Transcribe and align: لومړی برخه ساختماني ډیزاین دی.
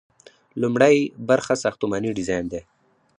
لومړی 0.61 0.95
برخه 1.29 1.53
ساختماني 1.63 2.11
ډیزاین 2.17 2.45
دی. 2.51 2.61